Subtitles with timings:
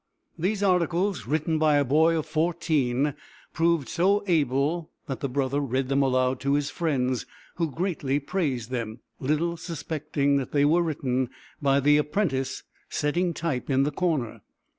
[0.35, 3.13] These articles, written by a boy of fourteen,
[3.53, 7.27] proved so able that the brother read them aloud to his friends,
[7.57, 11.29] who greatly praised them, little suspecting that they were written
[11.61, 14.41] by the apprentice setting type in the corner.